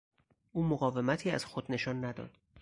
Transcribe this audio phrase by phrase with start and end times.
[0.51, 2.37] او مقاومتی از خود نشان نداد.